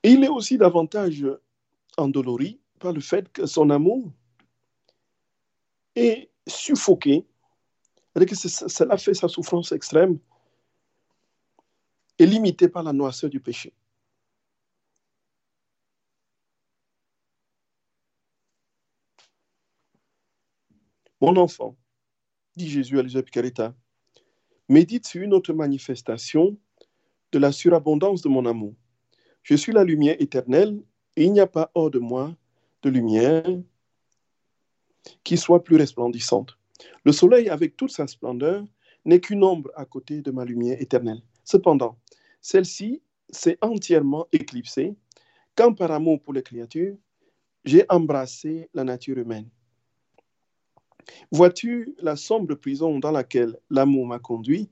[0.04, 1.26] Il est aussi davantage
[1.98, 4.12] endolori par le fait que son amour
[5.96, 7.26] est suffoqué,
[8.20, 10.20] et que cela fait sa souffrance extrême,
[12.18, 13.74] et limité par la noirceur du péché.
[21.20, 21.76] Mon enfant,
[22.56, 23.74] dit Jésus à Elisabeth Carita,
[24.70, 26.58] médite sur une autre manifestation
[27.32, 28.74] de la surabondance de mon amour.
[29.44, 30.82] Je suis la lumière éternelle
[31.16, 32.36] et il n'y a pas hors de moi
[32.82, 33.44] de lumière
[35.24, 36.58] qui soit plus resplendissante.
[37.04, 38.66] Le soleil, avec toute sa splendeur,
[39.06, 41.22] n'est qu'une ombre à côté de ma lumière éternelle.
[41.44, 41.98] Cependant,
[42.42, 44.96] celle-ci s'est entièrement éclipsée
[45.56, 46.98] quand par amour pour les créatures,
[47.64, 49.50] j'ai embrassé la nature humaine.
[51.32, 54.70] Vois-tu la sombre prison dans laquelle l'amour m'a conduit?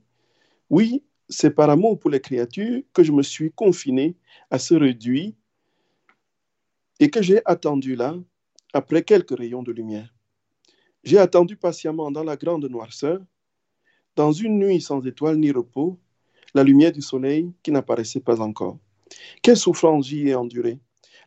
[0.70, 4.16] Oui, c'est par amour pour les créatures que je me suis confiné
[4.50, 5.36] à ce réduit
[7.00, 8.14] et que j'ai attendu là,
[8.72, 10.12] après quelques rayons de lumière.
[11.02, 13.20] J'ai attendu patiemment dans la grande noirceur,
[14.16, 15.98] dans une nuit sans étoiles ni repos,
[16.54, 18.78] la lumière du soleil qui n'apparaissait pas encore.
[19.42, 20.78] Quelle souffrance j'y ai endurée,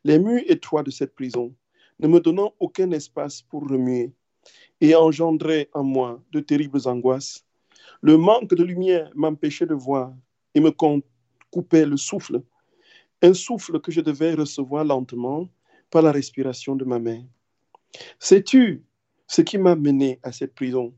[0.04, 1.54] les murs étroits de cette prison,
[2.00, 4.14] ne me donnant aucun espace pour remuer,
[4.82, 7.46] et engendrait en moi de terribles angoisses.
[8.02, 10.14] Le manque de lumière m'empêchait de voir
[10.54, 10.72] et me
[11.52, 12.42] coupait le souffle,
[13.22, 15.50] un souffle que je devais recevoir lentement
[15.90, 17.24] par la respiration de ma main.
[18.20, 18.84] Sais-tu
[19.28, 20.94] ce qui m'a mené à cette prison,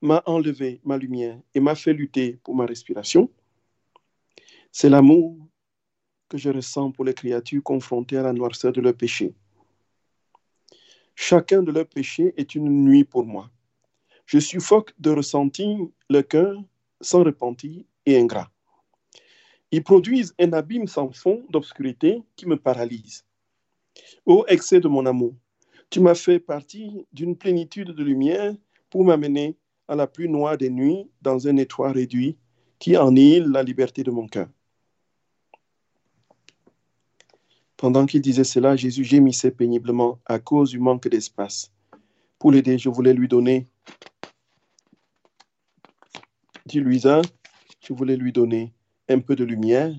[0.00, 3.30] m'a enlevé ma lumière et m'a fait lutter pour ma respiration?
[4.72, 5.36] C'est l'amour
[6.28, 9.34] que je ressens pour les créatures confrontées à la noirceur de leur péché.
[11.14, 13.50] Chacun de leurs péchés est une nuit pour moi.
[14.26, 15.78] Je suffoque de ressentir
[16.10, 16.62] le cœur
[17.00, 18.50] sans repentir et ingrat.
[19.70, 23.24] Ils produisent un abîme sans fond d'obscurité qui me paralyse.
[24.26, 25.34] Ô excès de mon amour,
[25.90, 28.54] tu m'as fait partie d'une plénitude de lumière
[28.90, 32.36] pour m'amener à la plus noire des nuits dans un étroit réduit
[32.78, 34.48] qui annihile la liberté de mon cœur.
[37.76, 41.72] Pendant qu'il disait cela, Jésus gémissait péniblement à cause du manque d'espace.
[42.38, 43.66] Pour l'aider, je voulais lui donner,
[46.66, 47.22] dit Louisa,
[47.80, 48.72] je voulais lui donner
[49.08, 49.94] un peu de lumière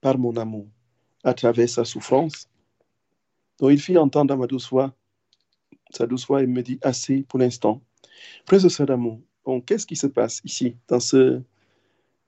[0.00, 0.66] par mon amour
[1.24, 2.48] à travers sa souffrance.
[3.58, 4.94] Donc il fit entendre à ma douce voix,
[5.90, 7.80] sa douce voix, et me dit assez pour l'instant.
[8.46, 9.20] Frères et d'amour,
[9.66, 11.42] qu'est-ce qui se passe ici, dans ce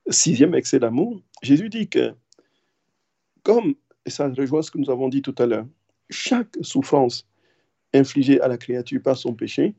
[0.09, 1.21] sixième excès d'amour?
[1.41, 2.13] Jésus dit que,
[3.43, 3.75] comme,
[4.09, 5.67] et ça rejoint ce que nous avons dit tout à l'heure,
[6.09, 7.27] chaque souffrance
[7.93, 9.75] infligée à la créature par son péché,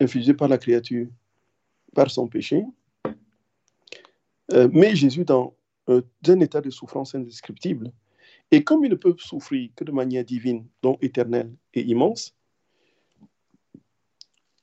[0.00, 1.08] infligée par la créature
[1.94, 2.62] par son péché,
[4.52, 5.54] euh, met Jésus dans
[5.88, 7.90] un état de souffrance indescriptible.
[8.50, 12.36] Et comme il ne peut souffrir que de manière divine, donc éternelle et immense,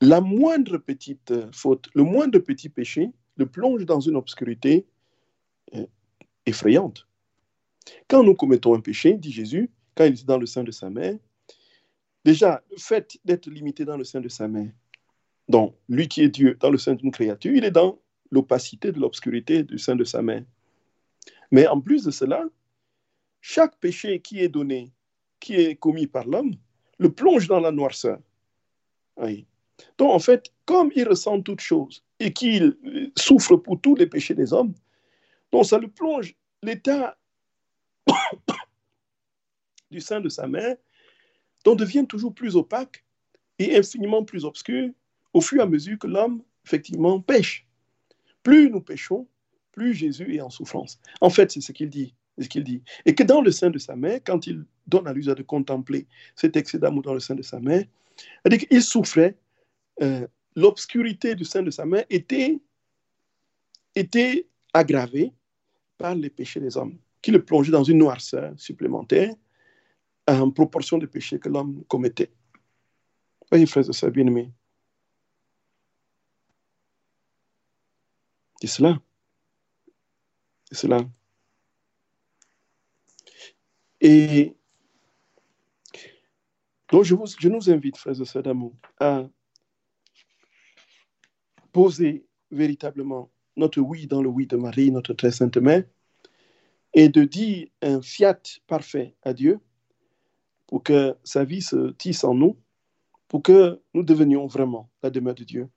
[0.00, 4.86] la moindre petite faute, le moindre petit péché le plonge dans une obscurité
[5.74, 5.86] euh,
[6.46, 7.09] effrayante.
[8.08, 10.90] Quand nous commettons un péché, dit Jésus, quand il est dans le sein de sa
[10.90, 11.16] mère,
[12.24, 14.70] déjà, le fait d'être limité dans le sein de sa mère,
[15.48, 17.98] donc lui qui est Dieu dans le sein d'une créature, il est dans
[18.30, 20.44] l'opacité de l'obscurité du sein de sa mère.
[21.50, 22.44] Mais en plus de cela,
[23.40, 24.92] chaque péché qui est donné,
[25.40, 26.54] qui est commis par l'homme,
[26.98, 28.20] le plonge dans la noirceur.
[29.98, 32.76] Donc, en fait, comme il ressent toutes choses et qu'il
[33.16, 34.74] souffre pour tous les péchés des hommes,
[35.50, 37.18] donc ça le plonge, l'état
[39.90, 40.76] du sein de sa mère,
[41.64, 43.04] dont devient toujours plus opaque
[43.58, 44.90] et infiniment plus obscur
[45.32, 47.66] au fur et à mesure que l'homme, effectivement, pêche.
[48.42, 49.28] Plus nous péchons,
[49.72, 50.98] plus Jésus est en souffrance.
[51.20, 52.14] En fait, c'est ce qu'il dit.
[52.38, 52.82] Dit.
[53.04, 56.06] Et que dans le sein de sa mère, quand il donne à l'usage de contempler
[56.34, 57.84] cet excès d'amour dans le sein de sa mère,
[58.70, 59.36] il souffrait,
[60.00, 62.58] euh, l'obscurité du sein de sa mère était,
[63.94, 65.34] était aggravée
[65.98, 69.34] par les péchés des hommes, qui le plongeaient dans une noirceur supplémentaire
[70.26, 72.32] en proportion des péchés que l'homme commettait.
[73.50, 74.50] Voyez, frères et sœurs bien-aimés.
[78.60, 79.00] C'est cela.
[80.66, 81.00] C'est cela.
[84.00, 84.56] Et
[86.90, 89.28] donc, je, vous, je nous invite, frères et sœurs d'amour, à
[91.72, 95.84] poser véritablement notre oui dans le oui de Marie, notre très sainte mère,
[96.94, 99.60] et de dire un fiat parfait à Dieu
[100.66, 102.56] pour que sa vie se tisse en nous,
[103.28, 105.68] pour que nous devenions vraiment la demeure de Dieu.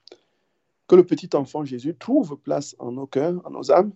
[0.88, 3.94] Que le petit enfant Jésus trouve place en nos cœurs, en nos âmes,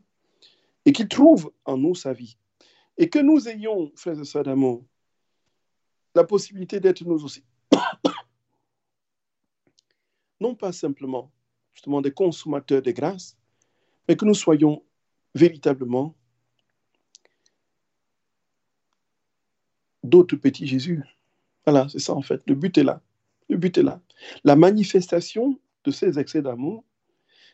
[0.86, 2.38] et qu'il trouve en nous sa vie.
[2.98, 4.84] Et que nous ayons, frères et sœurs d'amour,
[6.16, 7.44] la possibilité d'être nous aussi.
[10.40, 11.32] non pas simplement,
[11.74, 13.38] justement, des consommateurs de grâce,
[14.08, 14.84] mais que nous soyons
[15.36, 16.16] véritablement
[20.08, 21.04] d'autres petits Jésus.
[21.66, 22.42] Voilà, c'est ça en fait.
[22.48, 23.02] Le but est là.
[23.50, 24.02] Le but est là.
[24.44, 26.84] La manifestation de ces excès d'amour,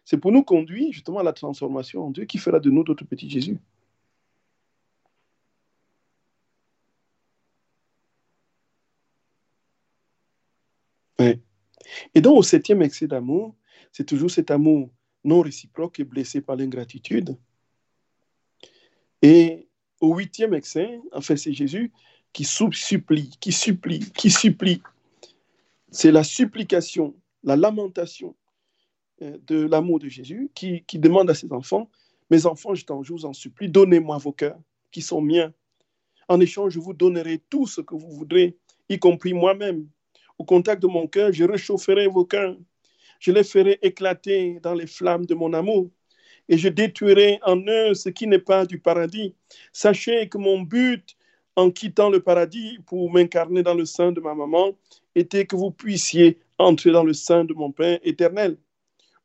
[0.05, 3.05] c'est pour nous conduire justement à la transformation en Dieu qui fera de nous d'autres
[3.05, 3.59] petits Jésus.
[12.15, 13.55] Et donc, au septième excès d'amour,
[13.91, 14.89] c'est toujours cet amour
[15.23, 17.37] non réciproque et blessé par l'ingratitude.
[19.21, 19.67] Et
[20.01, 21.91] au huitième excès, en fait, c'est Jésus
[22.33, 24.81] qui supplie, qui supplie, qui supplie.
[25.91, 28.35] C'est la supplication, la lamentation
[29.21, 31.89] euh, de l'amour de Jésus qui, demande à ses enfants,
[32.31, 34.59] mes enfants, je, je vous en supplie, donnez-moi vos cœurs
[34.91, 35.53] qui sont miens.
[36.27, 38.57] En échange, je vous donnerai tout ce que vous voudrez,
[38.89, 39.87] y compris moi-même.
[40.39, 42.57] Au contact de mon cœur, je réchaufferai vos cœurs.
[43.19, 45.89] Je les ferai éclater dans les flammes de mon amour
[46.49, 49.35] et je détruirai en eux ce qui n'est pas du paradis.
[49.71, 51.15] Sachez que mon but
[51.55, 54.71] en quittant le paradis pour m'incarner dans le sein de ma maman
[55.15, 58.57] était que vous puissiez entrer dans le sein de mon Père éternel.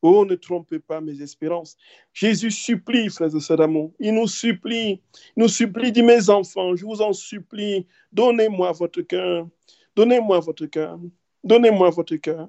[0.00, 1.76] Oh, ne trompez pas mes espérances.
[2.12, 3.92] Jésus supplie, frères et sœurs d'amour.
[3.98, 5.00] Il nous supplie,
[5.36, 9.48] il nous supplie, dit mes enfants, je vous en supplie, donnez-moi votre cœur,
[9.96, 11.00] donnez-moi votre cœur,
[11.42, 12.48] donnez-moi votre cœur.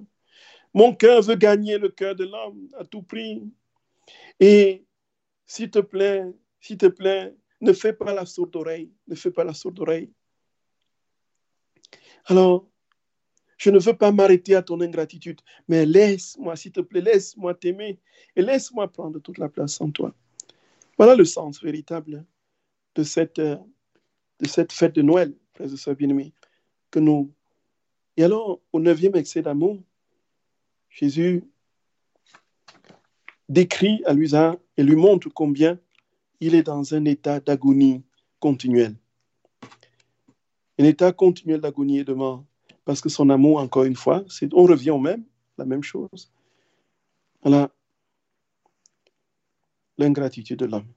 [0.74, 3.42] Mon cœur veut gagner le cœur de l'homme à tout prix.
[4.40, 4.86] Et
[5.48, 6.26] s'il te plaît,
[6.60, 10.12] s'il te plaît, ne fais pas la sourde oreille, ne fais pas la sourde oreille.
[12.26, 12.68] Alors,
[13.58, 18.00] je ne veux pas m'arrêter à ton ingratitude, mais laisse-moi, s'il te plaît, laisse-moi t'aimer
[18.36, 20.14] et laisse-moi prendre toute la place en toi.
[20.98, 22.26] Voilà le sens véritable
[22.96, 26.34] de cette, de cette fête de Noël, frères et sœurs bien-aimés,
[26.90, 27.34] que nous.
[28.16, 29.82] Et alors, au neuvième excès d'amour,
[30.90, 31.44] Jésus
[33.50, 35.80] décrit à Luisa et lui montre combien
[36.40, 38.04] il est dans un état d'agonie
[38.40, 38.96] continuelle.
[40.78, 42.44] Un état continuel d'agonie et de mort.
[42.86, 44.24] Parce que son amour, encore une fois,
[44.54, 45.24] on revient au même,
[45.58, 46.32] la même chose.
[47.42, 47.70] Voilà
[49.98, 50.88] l'ingratitude de l'homme.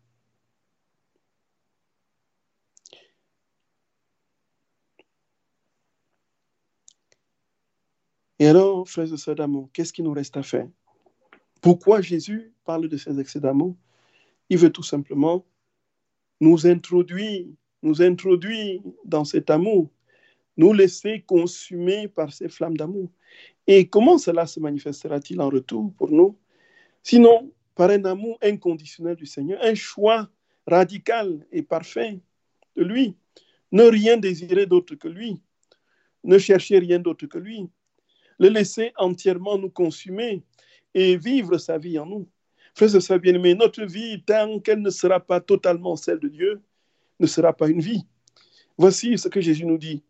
[8.38, 10.68] Et alors, frères et sœurs d'amour, qu'est-ce qui nous reste à faire?
[11.60, 13.76] Pourquoi Jésus parle de ces excès d'amour?
[14.48, 15.46] Il veut tout simplement
[16.40, 17.46] nous introduire,
[17.82, 19.90] nous introduire dans cet amour,
[20.56, 23.08] nous laisser consumer par ces flammes d'amour.
[23.66, 26.36] Et comment cela se manifestera-t-il en retour pour nous?
[27.02, 30.28] Sinon, par un amour inconditionnel du Seigneur, un choix
[30.66, 32.20] radical et parfait
[32.76, 33.16] de lui.
[33.70, 35.40] Ne rien désirer d'autre que lui.
[36.24, 37.68] Ne chercher rien d'autre que lui.
[38.38, 40.42] Le laisser entièrement nous consumer
[40.94, 42.28] et vivre sa vie en nous.
[42.74, 46.62] Frères et sœurs bien-aimés, notre vie, tant qu'elle ne sera pas totalement celle de Dieu,
[47.20, 48.06] ne sera pas une vie.
[48.78, 50.02] Voici ce que Jésus nous dit.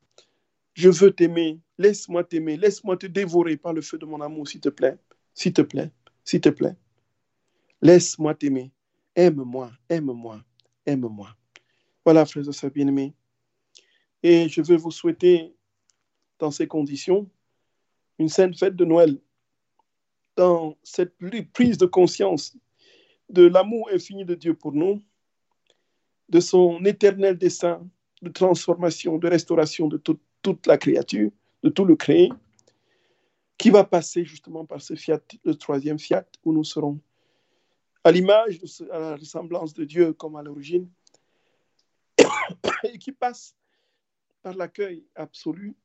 [0.74, 4.60] Je veux t'aimer, laisse-moi t'aimer, laisse-moi te dévorer par le feu de mon amour, s'il
[4.60, 4.96] te plaît,
[5.34, 5.90] s'il te plaît,
[6.24, 6.76] s'il te plaît.
[7.82, 8.70] Laisse-moi t'aimer,
[9.14, 10.42] aime-moi, aime-moi,
[10.86, 11.36] aime-moi.
[12.04, 13.12] Voilà, frères et sœurs bien-aimés.
[14.22, 15.52] Et je veux vous souhaiter,
[16.38, 17.28] dans ces conditions,
[18.18, 19.18] une sainte fête de Noël
[20.36, 21.14] dans cette
[21.52, 22.56] prise de conscience
[23.28, 25.02] de l'amour infini de Dieu pour nous,
[26.28, 27.86] de son éternel dessein
[28.22, 30.02] de transformation, de restauration de
[30.42, 31.30] toute la créature,
[31.62, 32.30] de tout le créé,
[33.58, 36.98] qui va passer justement par ce fiat, le troisième fiat, où nous serons
[38.04, 38.60] à l'image,
[38.90, 40.88] à la ressemblance de Dieu comme à l'origine,
[42.84, 43.54] et qui passe
[44.42, 45.76] par l'accueil absolu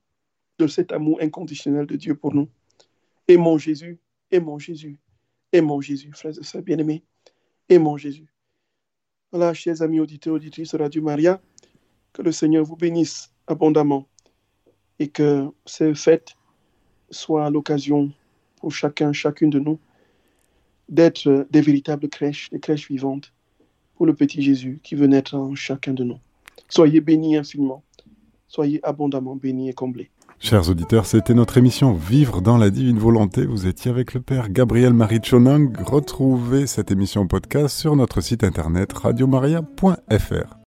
[0.58, 2.50] de cet amour inconditionnel de Dieu pour nous.
[3.28, 4.00] Et mon Jésus,
[4.32, 4.98] et mon Jésus,
[5.52, 7.04] et mon Jésus, frères et sœurs bien-aimés,
[7.70, 8.28] et mon Jésus.
[9.32, 11.42] Voilà, chers amis auditeurs, auditrices de Radio Maria,
[12.14, 14.08] que le Seigneur vous bénisse abondamment
[15.00, 16.36] et que ces fêtes
[17.10, 18.12] soient l'occasion
[18.58, 19.80] pour chacun, chacune de nous,
[20.90, 23.34] d'être des véritables crèches, des crèches vivantes
[23.96, 26.20] pour le petit Jésus qui veut naître en chacun de nous.
[26.70, 27.84] Soyez bénis infiniment,
[28.48, 30.10] soyez abondamment bénis et comblés.
[30.40, 33.46] Chers auditeurs, c'était notre émission Vivre dans la divine volonté.
[33.46, 35.74] Vous étiez avec le Père Gabriel Marie Chonang.
[35.84, 40.56] Retrouvez cette émission podcast sur notre site internet radiomaria.fr.